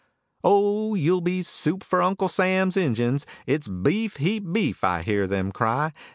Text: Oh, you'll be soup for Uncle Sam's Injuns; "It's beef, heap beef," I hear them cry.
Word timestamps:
Oh, 0.43 0.95
you'll 0.95 1.21
be 1.21 1.43
soup 1.43 1.83
for 1.83 2.01
Uncle 2.01 2.27
Sam's 2.27 2.75
Injuns; 2.75 3.27
"It's 3.45 3.67
beef, 3.67 4.15
heap 4.17 4.51
beef," 4.51 4.83
I 4.83 5.03
hear 5.03 5.27
them 5.27 5.51
cry. 5.51 5.93